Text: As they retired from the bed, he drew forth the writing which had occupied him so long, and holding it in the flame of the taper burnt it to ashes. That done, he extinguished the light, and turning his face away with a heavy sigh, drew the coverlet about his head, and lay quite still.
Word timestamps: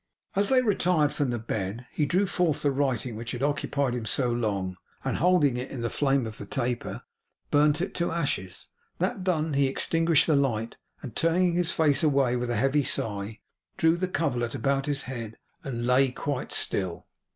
As 0.35 0.49
they 0.49 0.63
retired 0.63 1.13
from 1.13 1.29
the 1.29 1.37
bed, 1.37 1.85
he 1.91 2.07
drew 2.07 2.25
forth 2.25 2.63
the 2.63 2.71
writing 2.71 3.15
which 3.15 3.33
had 3.33 3.43
occupied 3.43 3.93
him 3.93 4.07
so 4.07 4.31
long, 4.31 4.77
and 5.05 5.17
holding 5.17 5.57
it 5.57 5.69
in 5.69 5.81
the 5.81 5.91
flame 5.91 6.25
of 6.25 6.39
the 6.39 6.47
taper 6.47 7.03
burnt 7.51 7.81
it 7.81 7.93
to 7.93 8.11
ashes. 8.11 8.69
That 8.97 9.23
done, 9.23 9.53
he 9.53 9.67
extinguished 9.67 10.25
the 10.25 10.35
light, 10.35 10.75
and 11.03 11.15
turning 11.15 11.53
his 11.53 11.69
face 11.69 12.01
away 12.01 12.35
with 12.35 12.49
a 12.49 12.55
heavy 12.55 12.83
sigh, 12.83 13.41
drew 13.77 13.95
the 13.95 14.07
coverlet 14.07 14.55
about 14.55 14.87
his 14.87 15.03
head, 15.03 15.37
and 15.63 15.85
lay 15.85 16.09
quite 16.09 16.51
still. 16.51 17.05